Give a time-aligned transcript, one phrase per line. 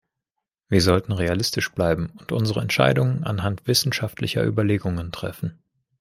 [0.67, 5.59] Wir sollten realistisch bleiben und unsere Entscheidungen anhand wissenschaftlicher Überlegungen treffen.